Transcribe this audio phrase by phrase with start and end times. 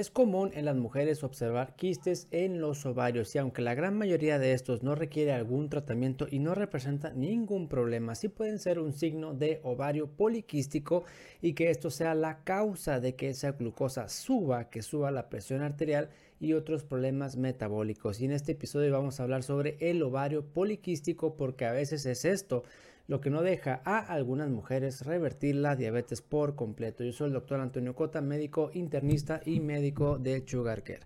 [0.00, 4.38] Es común en las mujeres observar quistes en los ovarios y aunque la gran mayoría
[4.38, 8.94] de estos no requiere algún tratamiento y no representa ningún problema, sí pueden ser un
[8.94, 11.04] signo de ovario poliquístico
[11.42, 15.60] y que esto sea la causa de que esa glucosa suba, que suba la presión
[15.60, 16.08] arterial
[16.40, 18.22] y otros problemas metabólicos.
[18.22, 22.24] Y en este episodio vamos a hablar sobre el ovario poliquístico porque a veces es
[22.24, 22.64] esto
[23.10, 27.02] lo que no deja a algunas mujeres revertir la diabetes por completo.
[27.02, 31.00] Yo soy el doctor Antonio Cota, médico internista y médico de Sugar Care.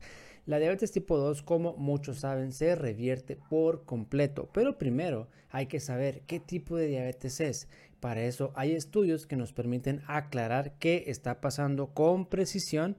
[0.45, 5.81] La diabetes tipo 2, como muchos saben, se revierte por completo, pero primero hay que
[5.81, 7.69] saber qué tipo de diabetes es.
[8.01, 12.99] Para eso hay estudios que nos permiten aclarar qué está pasando con precisión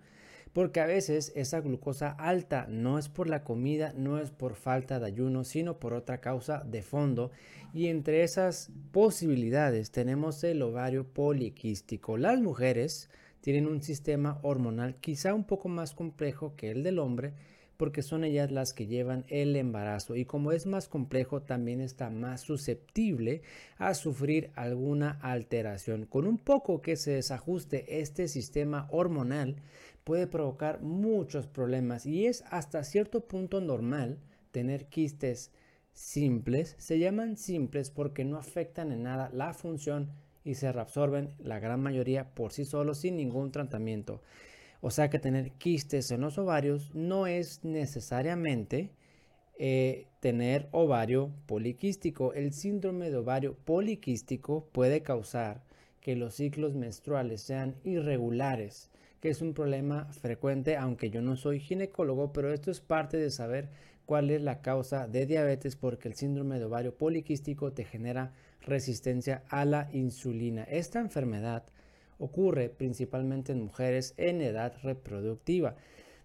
[0.55, 5.01] porque a veces esa glucosa alta no es por la comida, no es por falta
[5.01, 7.31] de ayuno, sino por otra causa de fondo.
[7.73, 12.15] Y entre esas posibilidades tenemos el ovario poliquístico.
[12.15, 13.09] Las mujeres
[13.41, 17.33] tienen un sistema hormonal quizá un poco más complejo que el del hombre,
[17.75, 22.09] porque son ellas las que llevan el embarazo y como es más complejo también está
[22.09, 23.41] más susceptible
[23.77, 26.05] a sufrir alguna alteración.
[26.05, 29.57] Con un poco que se desajuste este sistema hormonal
[30.05, 34.19] puede provocar muchos problemas y es hasta cierto punto normal
[34.51, 35.51] tener quistes
[35.91, 36.75] simples.
[36.77, 40.11] Se llaman simples porque no afectan en nada la función
[40.45, 44.21] y se reabsorben la gran mayoría por sí solos sin ningún tratamiento.
[44.79, 48.91] O sea que tener quistes en los ovarios no es necesariamente
[49.57, 52.33] eh, tener ovario poliquístico.
[52.33, 55.63] El síndrome de ovario poliquístico puede causar
[56.01, 58.91] que los ciclos menstruales sean irregulares,
[59.29, 63.69] es un problema frecuente, aunque yo no soy ginecólogo, pero esto es parte de saber
[64.05, 69.43] cuál es la causa de diabetes porque el síndrome de ovario poliquístico te genera resistencia
[69.49, 70.63] a la insulina.
[70.63, 71.63] Esta enfermedad
[72.17, 75.75] ocurre principalmente en mujeres en edad reproductiva.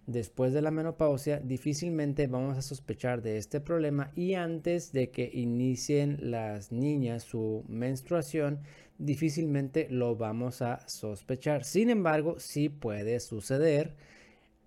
[0.07, 5.31] Después de la menopausia difícilmente vamos a sospechar de este problema y antes de que
[5.33, 8.61] inicien las niñas su menstruación
[8.99, 11.65] difícilmente lo vamos a sospechar.
[11.65, 13.95] Sin embargo, sí puede suceder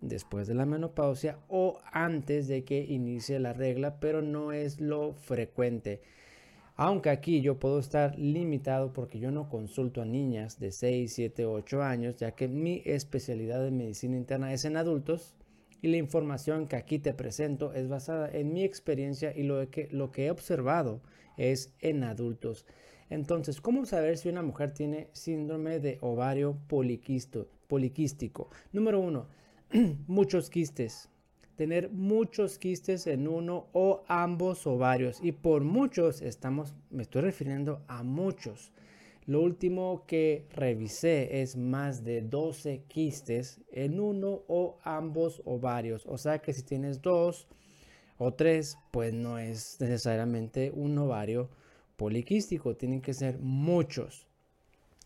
[0.01, 5.13] después de la menopausia o antes de que inicie la regla, pero no es lo
[5.13, 6.01] frecuente.
[6.75, 11.45] Aunque aquí yo puedo estar limitado porque yo no consulto a niñas de 6, 7,
[11.45, 15.35] 8 años, ya que mi especialidad de medicina interna es en adultos
[15.83, 19.87] y la información que aquí te presento es basada en mi experiencia y lo que,
[19.91, 21.01] lo que he observado
[21.37, 22.65] es en adultos.
[23.09, 28.49] Entonces, ¿cómo saber si una mujer tiene síndrome de ovario poliquístico?
[28.71, 29.27] Número uno,
[30.07, 31.11] muchos quistes
[31.55, 35.19] tener muchos quistes en uno o ambos ovarios.
[35.21, 38.71] Y por muchos estamos, me estoy refiriendo a muchos.
[39.25, 46.05] Lo último que revisé es más de 12 quistes en uno o ambos ovarios.
[46.07, 47.47] O sea que si tienes dos
[48.17, 51.49] o tres, pues no es necesariamente un ovario
[51.95, 52.75] poliquístico.
[52.75, 54.27] Tienen que ser muchos.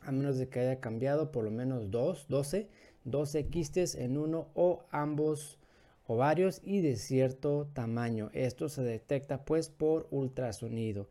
[0.01, 2.69] A menos de que haya cambiado por lo menos dos, 12,
[3.03, 5.59] 12 quistes en uno o ambos
[6.07, 8.29] ovarios y de cierto tamaño.
[8.33, 11.07] Esto se detecta pues por ultrasonido.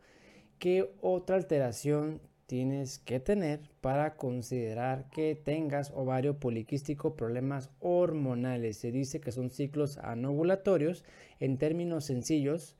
[0.59, 8.77] ¿Qué otra alteración tienes que tener para considerar que tengas ovario poliquístico, problemas hormonales?
[8.77, 11.05] Se dice que son ciclos anovulatorios.
[11.39, 12.75] En términos sencillos,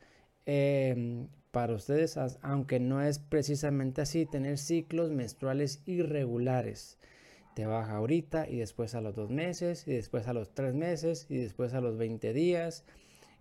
[0.45, 6.97] em, para ustedes, aunque no es precisamente así, tener ciclos menstruales irregulares
[7.57, 11.25] te baja ahorita y después a los dos meses y después a los tres meses
[11.27, 12.85] y después a los 20 días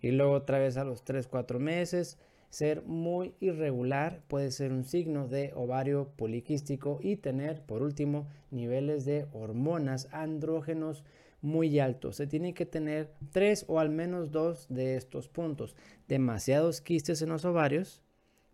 [0.01, 2.17] y luego otra vez a los 3, 4 meses.
[2.49, 9.05] Ser muy irregular puede ser un signo de ovario poliquístico y tener por último niveles
[9.05, 11.03] de hormonas andrógenos
[11.43, 12.15] muy altos.
[12.15, 15.75] Se tiene que tener tres o al menos dos de estos puntos.
[16.07, 18.01] Demasiados quistes en los ovarios,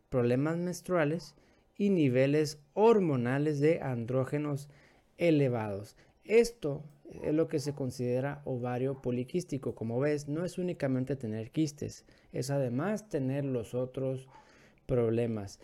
[0.10, 1.36] problemas menstruales
[1.78, 4.68] y niveles hormonales de andrógenos
[5.18, 5.96] elevados.
[6.24, 6.84] Esto
[7.22, 9.76] es lo que se considera ovario poliquístico.
[9.76, 14.28] Como ves, no es únicamente tener quistes, es además tener los otros
[14.86, 15.60] problemas.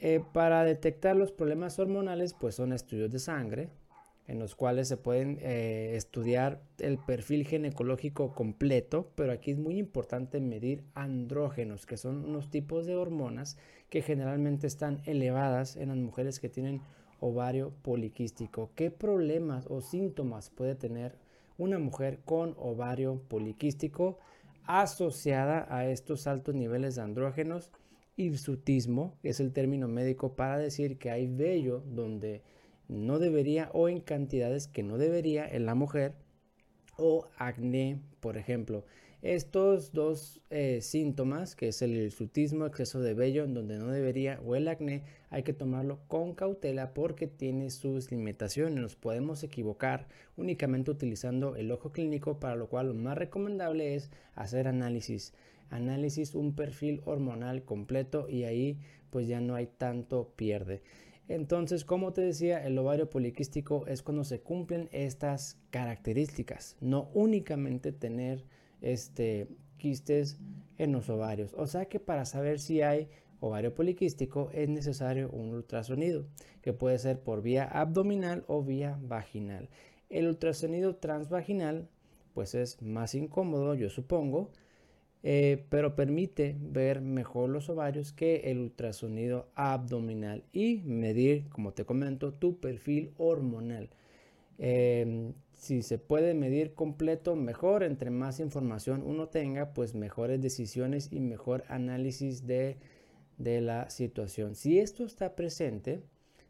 [0.00, 3.68] Eh, para detectar los problemas hormonales, pues son estudios de sangre,
[4.26, 9.78] en los cuales se pueden eh, estudiar el perfil ginecológico completo, pero aquí es muy
[9.78, 13.58] importante medir andrógenos, que son unos tipos de hormonas
[13.90, 16.80] que generalmente están elevadas en las mujeres que tienen
[17.24, 18.70] ovario poliquístico.
[18.74, 21.16] ¿Qué problemas o síntomas puede tener
[21.56, 24.18] una mujer con ovario poliquístico
[24.64, 27.72] asociada a estos altos niveles de andrógenos?
[28.16, 32.42] Hirsutismo es el término médico para decir que hay vello donde
[32.88, 36.12] no debería o en cantidades que no debería en la mujer
[36.98, 38.84] o acné, por ejemplo.
[39.24, 44.38] Estos dos eh, síntomas, que es el hirsutismo, exceso de vello en donde no debería,
[44.44, 48.78] o el acné, hay que tomarlo con cautela porque tiene sus limitaciones.
[48.78, 54.10] Nos podemos equivocar únicamente utilizando el ojo clínico, para lo cual lo más recomendable es
[54.34, 55.32] hacer análisis.
[55.70, 58.78] Análisis, un perfil hormonal completo y ahí
[59.08, 60.82] pues ya no hay tanto pierde.
[61.28, 67.90] Entonces, como te decía, el ovario poliquístico es cuando se cumplen estas características, no únicamente
[67.90, 68.44] tener
[68.84, 69.48] este,
[69.78, 70.38] quistes
[70.78, 71.54] en los ovarios.
[71.56, 73.08] O sea que para saber si hay
[73.40, 76.26] ovario poliquístico es necesario un ultrasonido,
[76.62, 79.68] que puede ser por vía abdominal o vía vaginal.
[80.10, 81.88] El ultrasonido transvaginal
[82.34, 84.50] pues es más incómodo, yo supongo,
[85.22, 91.84] eh, pero permite ver mejor los ovarios que el ultrasonido abdominal y medir, como te
[91.84, 93.88] comento, tu perfil hormonal.
[94.58, 97.82] Em, si se puede medir completo, mejor.
[97.82, 102.78] Entre más información uno tenga, pues mejores decisiones y mejor análisis de,
[103.38, 104.54] de la situación.
[104.54, 106.02] Si esto está presente,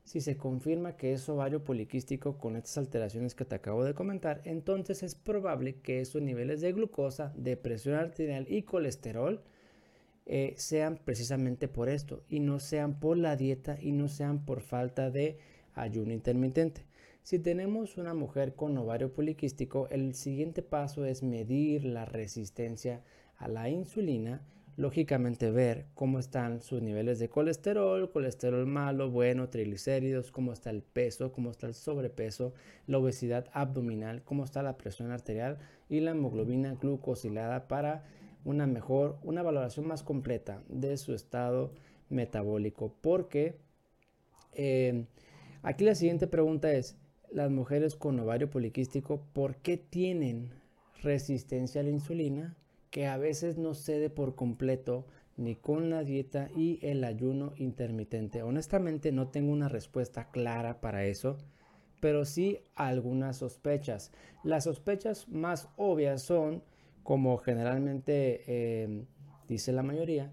[0.04, 4.42] si se confirma que es ovario poliquístico con estas alteraciones que te acabo de comentar,
[4.44, 9.42] entonces es probable que esos niveles de glucosa, de presión arterial y colesterol
[10.26, 14.60] eh, sean precisamente por esto y no sean por la dieta y no sean por
[14.60, 15.38] falta de
[15.74, 16.84] ayuno intermitente.
[17.24, 23.02] Si tenemos una mujer con ovario poliquístico, el siguiente paso es medir la resistencia
[23.38, 24.42] a la insulina,
[24.76, 30.82] lógicamente ver cómo están sus niveles de colesterol, colesterol malo, bueno, triglicéridos, cómo está el
[30.82, 32.52] peso, cómo está el sobrepeso,
[32.86, 35.56] la obesidad abdominal, cómo está la presión arterial
[35.88, 38.04] y la hemoglobina glucosilada para
[38.44, 41.72] una mejor, una valoración más completa de su estado
[42.10, 42.94] metabólico.
[43.00, 43.56] Porque
[44.52, 45.06] eh,
[45.62, 46.98] aquí la siguiente pregunta es,
[47.34, 50.50] las mujeres con ovario poliquístico, ¿por qué tienen
[51.02, 52.56] resistencia a la insulina?
[52.90, 55.04] Que a veces no cede por completo
[55.36, 58.44] ni con la dieta y el ayuno intermitente.
[58.44, 61.36] Honestamente no tengo una respuesta clara para eso,
[61.98, 64.12] pero sí algunas sospechas.
[64.44, 66.62] Las sospechas más obvias son,
[67.02, 69.06] como generalmente eh,
[69.48, 70.32] dice la mayoría,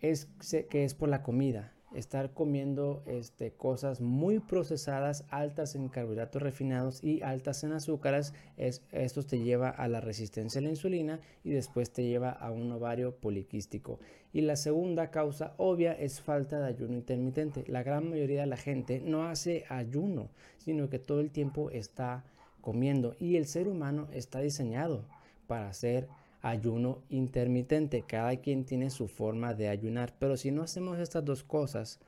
[0.00, 0.26] es
[0.70, 7.02] que es por la comida estar comiendo este, cosas muy procesadas, altas en carbohidratos refinados
[7.02, 11.50] y altas en azúcares, es, esto te lleva a la resistencia a la insulina y
[11.50, 13.98] después te lleva a un ovario poliquístico.
[14.32, 17.64] Y la segunda causa obvia es falta de ayuno intermitente.
[17.68, 20.28] La gran mayoría de la gente no hace ayuno,
[20.58, 22.24] sino que todo el tiempo está
[22.60, 25.04] comiendo y el ser humano está diseñado
[25.46, 26.08] para hacer
[26.48, 28.04] ayuno intermitente.
[28.06, 32.00] Cada quien tiene su forma de ayunar, pero si no hacemos estas dos cosas,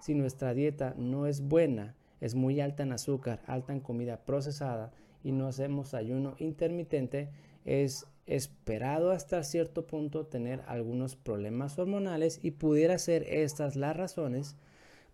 [0.00, 4.92] si nuestra dieta no es buena, es muy alta en azúcar, alta en comida procesada
[5.22, 7.30] y no hacemos ayuno intermitente,
[7.64, 14.56] es esperado hasta cierto punto tener algunos problemas hormonales y pudiera ser estas las razones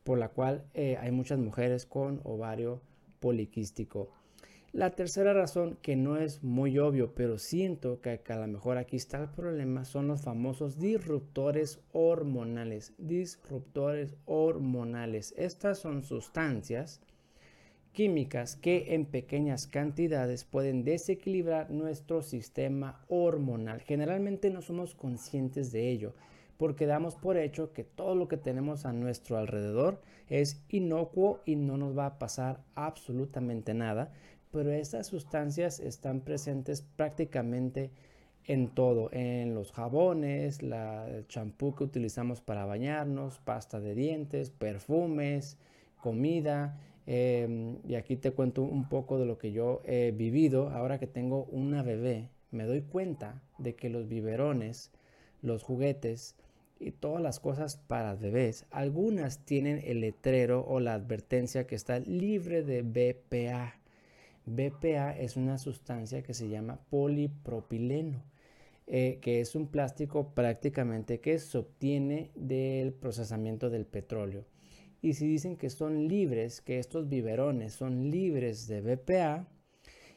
[0.04, 2.80] por la cual eh, hay muchas mujeres con ovario
[3.20, 4.17] poliquístico.
[4.72, 8.96] La tercera razón, que no es muy obvio, pero siento que a lo mejor aquí
[8.96, 12.92] está el problema, son los famosos disruptores hormonales.
[12.98, 15.34] Disruptores hormonales.
[15.38, 17.00] Estas son sustancias
[17.92, 23.80] químicas que en pequeñas cantidades pueden desequilibrar nuestro sistema hormonal.
[23.80, 26.14] Generalmente no somos conscientes de ello
[26.58, 31.56] porque damos por hecho que todo lo que tenemos a nuestro alrededor es inocuo y
[31.56, 34.12] no nos va a pasar absolutamente nada,
[34.50, 37.90] pero estas sustancias están presentes prácticamente
[38.49, 45.59] en todo, en los jabones, el champú que utilizamos para bañarnos, pasta de dientes, perfumes,
[46.00, 46.81] comida.
[47.07, 51.07] Em, y aquí te cuento un poco de lo que yo he vivido ahora que
[51.07, 52.31] tengo una bebé.
[52.50, 54.90] Me doy cuenta de que los biberones,
[55.43, 56.35] los juguetes
[56.81, 61.99] y todas las cosas para bebés, algunas tienen el letrero o la advertencia que está
[61.99, 63.77] libre de BPA.
[64.49, 68.23] BPA es una sustancia que se llama polipropileno,
[68.87, 74.45] eh, que es un plástico prácticamente que se obtiene del procesamiento del petróleo.
[75.00, 79.47] Y si dicen que son libres, que estos biberones son libres de BPA,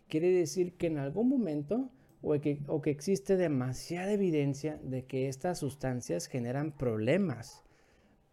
[0.07, 1.89] quiere decir que en algún momento
[2.21, 7.63] o que, o que existe demasiada evidencia de que estas sustancias generan problemas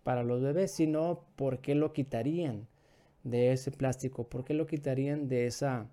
[0.03, 2.67] para los bebés, si no, ¿por qué lo quitarían?
[3.25, 4.29] De ese plástico?
[4.29, 5.87] ¿Por qué lo quitarían de esa,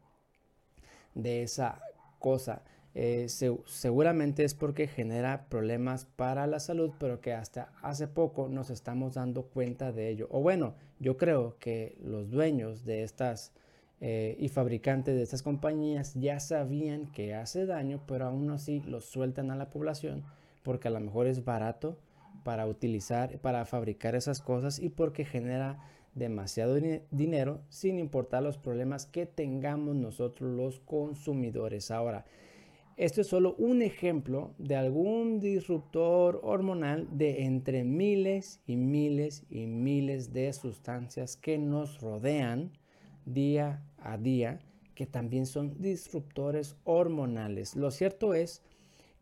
[1.13, 1.81] de esa
[2.19, 2.63] cosa?
[2.93, 3.27] Eh,
[3.65, 9.15] seguramente es porque genera problemas para la salud, pero que hasta hace poco nos estamos
[9.15, 10.27] dando cuenta de ello.
[10.31, 13.51] O bueno, yo creo que los dueños de estas
[13.99, 19.01] eh, y fabricantes de estas compañías ya sabían que hace daño, pero aún así lo
[19.01, 20.23] sueltan a la población
[20.65, 21.95] porque a lo mejor es barato
[22.43, 25.77] para utilizar, para fabricar esas cosas y porque genera
[26.15, 26.79] demasiado
[27.11, 31.91] dinero sin importar los problemas que tengamos nosotros los consumidores.
[31.91, 32.25] Ahora,
[32.97, 39.67] esto es solo un ejemplo de algún disruptor hormonal de entre miles y miles y
[39.67, 42.71] miles de sustancias que nos rodean
[43.25, 44.61] día a día,
[44.93, 47.75] que también son disruptores hormonales.
[47.75, 48.63] Lo cierto es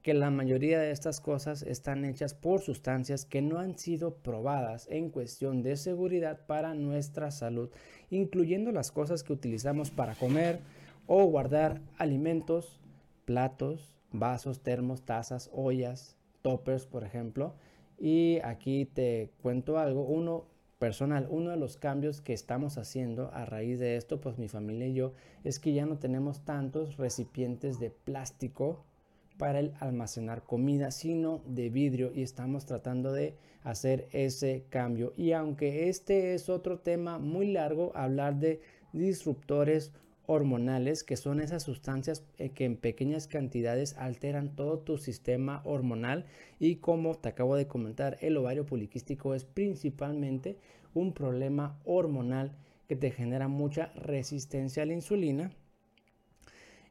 [0.03, 4.86] que la mayoría de estas cosas están hechas por sustancias que no han sido probadas
[4.91, 7.69] en cuestión de seguridad para nuestra salud,
[8.10, 10.60] incluyendo las cosas que utilizamos para comer
[11.07, 12.81] o guardar alimentos,
[13.24, 17.55] platos, vasos, termos, tazas, ollas, toppers, por ejemplo.
[17.98, 20.48] Y aquí te cuento algo, uno
[20.79, 24.88] personal, uno de los cambios que estamos haciendo a raíz de esto, pues mi familia
[24.88, 25.13] y yo,
[25.45, 28.83] es que ya no tenemos tantos recipientes de plástico
[29.38, 35.13] para el almacenar comida, sino de vidrio y estamos tratando de hacer ese cambio.
[35.18, 38.62] Y aunque este es otro tema muy largo, hablar de
[38.92, 39.92] disruptores
[40.25, 46.25] hormonales, que son esas sustancias eh, que en pequeñas cantidades alteran todo tu sistema hormonal
[46.60, 50.58] y como te acabo de comentar, el ovario poliquístico es principalmente
[50.94, 52.56] un problema hormonal
[52.88, 55.52] que te genera mucha resistencia a la insulina,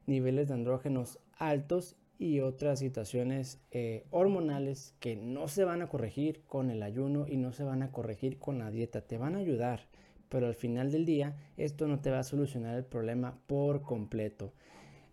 [0.07, 6.45] niveles de andrógenos altos y otras situaciones eh, hormonales que no se van a corregir
[6.47, 9.01] con el ayuno y no se van a corregir con la dieta.
[9.01, 9.89] Te van a ayudar,
[10.29, 14.53] pero al final del día esto no te va a solucionar el problema por completo.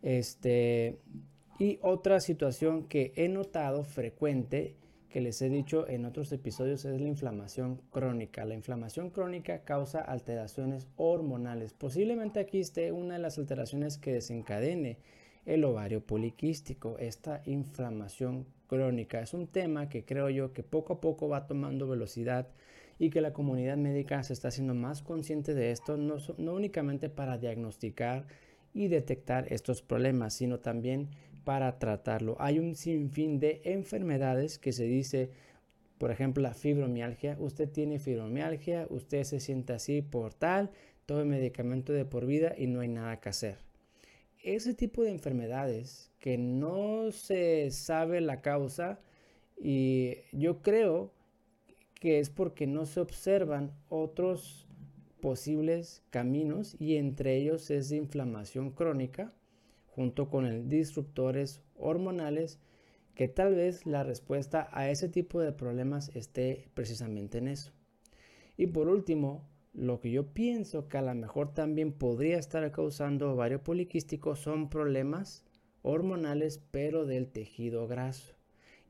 [0.03, 0.99] Este,
[1.57, 4.75] y otra situación que he notado frecuente,
[5.09, 8.45] que les he dicho en otros episodios, es la inflamación crónica.
[8.45, 11.73] La inflamación crónica causa alteraciones hormonales.
[11.73, 14.99] Posiblemente aquí esté una de las alteraciones que desencadene
[15.45, 19.19] el ovario poliquístico, esta inflamación crónica.
[19.21, 22.47] Es un tema que creo yo que poco a poco va tomando velocidad
[22.99, 27.09] y que la comunidad médica se está haciendo más consciente de esto, no, no únicamente
[27.09, 28.27] para diagnosticar
[28.73, 31.09] y detectar estos problemas, sino también
[31.43, 32.35] para tratarlo.
[32.39, 35.31] Hay un sinfín de enfermedades que se dice,
[35.97, 37.37] por ejemplo, la fibromialgia.
[37.39, 40.69] Usted tiene fibromialgia, usted se siente así por tal,
[41.05, 43.68] todo el medicamento de por vida y no hay nada que hacer.
[44.43, 48.99] Ese tipo de enfermedades que no se sabe la causa
[49.57, 51.11] y yo creo
[51.95, 54.67] que es porque no se observan otros
[55.19, 59.33] posibles caminos y entre ellos es de inflamación crónica
[59.87, 62.59] junto con el disruptores hormonales
[63.15, 67.73] que tal vez la respuesta a ese tipo de problemas esté precisamente en eso.
[68.55, 73.31] Y por último, lo que yo pienso que a lo mejor también podría estar causando
[73.31, 75.45] ovario poliquístico son problemas
[75.81, 78.33] hormonales pero del tejido graso.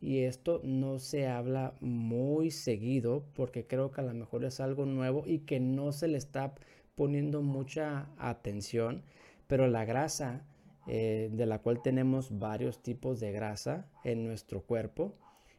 [0.01, 4.85] Y esto no se habla muy seguido porque creo que a lo mejor es algo
[4.85, 6.55] nuevo y que no se le está
[6.95, 9.03] poniendo mucha atención,
[9.47, 10.45] pero la grasa,
[10.87, 15.15] eh, de la cual tenemos varios tipos de grasa en nuestro cuerpo,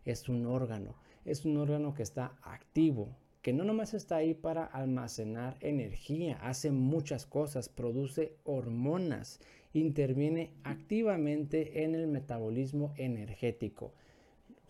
[0.07, 4.65] es un órgano, es un órgano que está activo, que no nomás está ahí para
[4.65, 9.41] almacenar energía, hace muchas cosas, produce hormonas,
[9.73, 13.93] interviene activamente en el metabolismo energético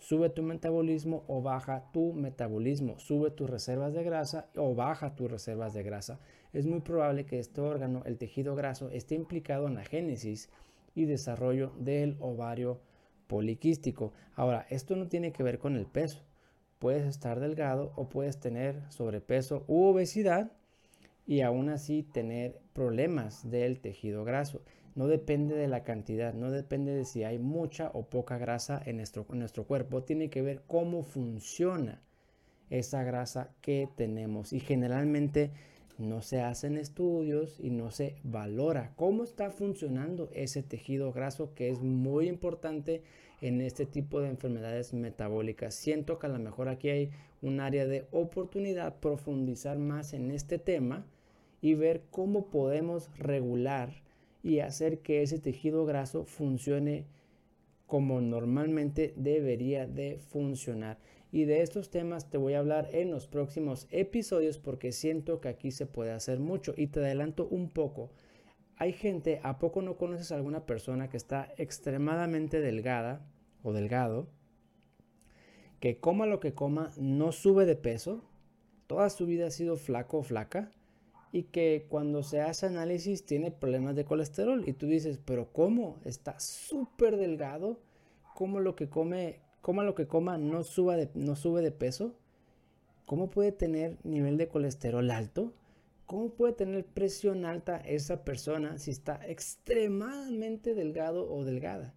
[0.00, 5.30] sube tu metabolismo o baja tu metabolismo, sube tus reservas de grasa o baja tus
[5.30, 6.18] reservas de grasa.
[6.52, 10.50] Es muy probable que este órgano, el tejido graso, esté implicado en la génesis
[10.94, 12.80] y desarrollo del ovario
[13.28, 14.12] poliquístico.
[14.34, 16.24] Ahora, esto no tiene que ver con el peso.
[16.80, 20.50] Puedes estar delgado o puedes tener sobrepeso u obesidad
[21.26, 24.62] y aún así tener problemas del tejido graso.
[24.94, 28.96] No depende de la cantidad, no depende de si hay mucha o poca grasa en
[28.96, 32.00] nuestro, en nuestro cuerpo, tiene que ver cómo funciona
[32.70, 34.54] esa grasa que tenemos.
[34.54, 35.50] Y generalmente
[35.99, 41.68] no se hacen estudios y no se valora cómo está funcionando ese tejido graso que
[41.68, 43.02] es muy importante
[43.40, 45.75] en este tipo de enfermedades metabólicas.
[45.75, 47.11] Siento que a lo mejor aquí hay
[47.42, 51.06] un área de oportunidad profundizar más en este tema
[51.62, 54.02] y ver cómo podemos regular
[54.42, 57.04] y hacer que ese tejido graso funcione
[57.87, 60.99] como normalmente debería de funcionar.
[61.32, 65.49] Y de estos temas te voy a hablar en los próximos episodios porque siento que
[65.49, 66.75] aquí se puede hacer mucho.
[66.76, 68.11] Y te adelanto un poco.
[68.80, 73.20] Hay gente, ¿a poco no conoces a alguna persona que está extremadamente delgada
[73.62, 74.26] o delgado?
[75.80, 78.25] Que coma lo que coma, no sube de peso.
[78.87, 80.70] Toda su vida ha sido flaco o flaca
[81.30, 85.99] y que cuando se hace análisis tiene problemas de colesterol y tú dices, pero ¿cómo?
[86.06, 87.82] Está súper delgado,
[88.34, 92.14] ¿cómo lo que come, cómo lo que coma no, suba no sube de peso?
[93.04, 95.52] ¿Cómo puede tener nivel de colesterol alto?
[96.11, 101.95] ¿Cómo puede tener presión alta esa persona si está extremadamente delgado o delgada?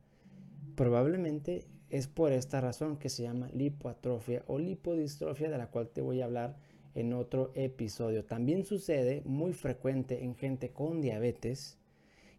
[0.75, 6.01] Probablemente es por esta razón que se llama lipoatrofia o lipodistrofia de la cual te
[6.01, 6.57] voy a hablar
[6.93, 8.23] en otro episodio.
[8.23, 11.79] También sucede muy frecuente en gente con diabetes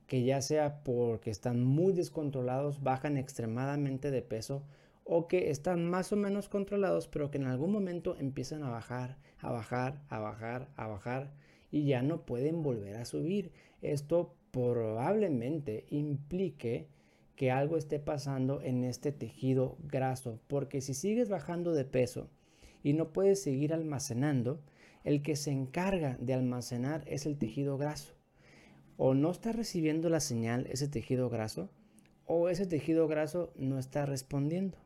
[0.06, 4.62] que ya sea porque están muy descontrolados, bajan extremadamente de peso
[5.02, 9.18] o que están más o menos controlados, pero que en algún momento empiezan a bajar,
[9.40, 11.32] a bajar, a bajar, a bajar
[11.74, 13.50] y ya no pueden volver a subir.
[13.82, 16.86] Esto probablemente implique
[17.34, 22.30] que algo esté pasando en este tejido graso, porque si sigues bajando de peso,
[22.84, 24.60] y no puedes seguir almacenando,
[25.02, 28.14] el que se encarga de almacenar es el tejido graso.
[28.96, 31.70] O no está recibiendo la señal ese tejido graso,
[32.24, 34.78] o ese tejido graso no está respondiendo.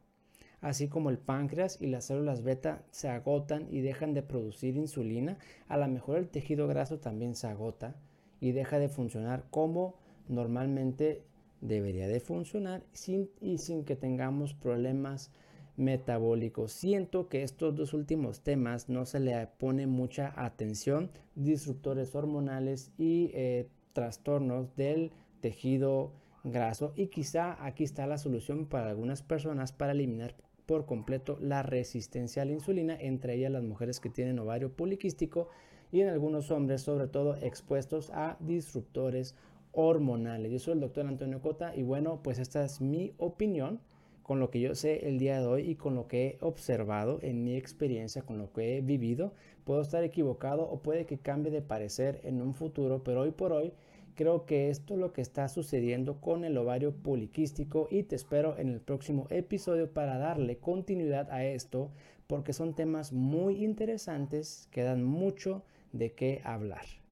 [0.60, 5.38] Así como el páncreas y las células beta se agotan y dejan de producir insulina,
[5.68, 7.94] a lo mejor el tejido graso también se agota
[8.40, 9.94] y deja de funcionar como
[10.28, 11.22] normalmente
[11.60, 15.30] debería de funcionar sin, y sin que tengamos problemas
[15.76, 16.66] metabólico.
[16.66, 23.30] Siento que estos dos últimos temas no se le pone mucha atención, disruptores hormonales y
[23.32, 26.12] eh, trastornos del tejido
[26.42, 30.34] graso y quizá aquí está la solución para algunas personas para eliminar
[30.68, 35.48] por completo la resistencia a la insulina, entre ellas las mujeres que tienen ovario poliquístico
[35.90, 39.34] y en algunos hombres sobre todo expuestos a disruptores
[39.72, 40.52] hormonales.
[40.52, 43.80] Yo soy el doctor Antonio Cota y bueno, pues esta es mi opinión
[44.22, 47.18] con lo que yo sé el día de hoy y con lo que he observado
[47.22, 49.32] en mi experiencia, con lo que he vivido.
[49.64, 53.54] Puedo estar equivocado o puede que cambie de parecer en un futuro, pero hoy por
[53.54, 53.72] hoy
[54.18, 58.58] creo que esto es lo que está sucediendo con el ovario poliquístico y te espero
[58.58, 61.92] en el próximo episodio para darle continuidad a esto
[62.26, 66.97] porque son temas muy interesantes que dan mucho de qué hablar.